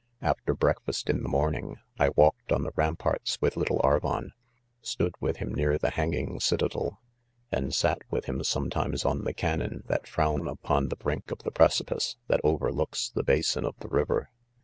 After 0.23 0.55
breakfast 0.55 1.11
in 1.11 1.21
the 1.21 1.29
morning, 1.29 1.77
I 1.99 2.09
walked 2.15 2.51
on 2.51 2.63
the, 2.63 2.71
ramparts. 2.75 3.39
with 3.39 3.55
'little 3.55 3.79
Arvon; 3.83 4.31
stood 4.81 5.13
with 5.19 5.37
tirn 5.37 5.53
,n$ar 5.59 5.77
the 5.77 5.91
hanging 5.91 6.39
citadel, 6.39 6.99
and 7.51 7.71
sat 7.71 7.99
with 8.09 8.25
him 8.25 8.43
sometimes 8.43 9.03
pn 9.03 9.25
the 9.25 9.33
cannon 9.35 9.83
that 9.85 10.07
frown 10.07 10.47
upon 10.47 10.87
the 10.89 10.95
brink 10.95 11.29
of 11.29 11.43
the 11.43 11.51
(precipice, 11.51 12.17
that 12.29 12.41
overlooks 12.43 13.11
the 13.11 13.21
ba 13.21 13.37
■spnpf 13.41 13.77
the 13.77 13.89
river. 13.89 14.31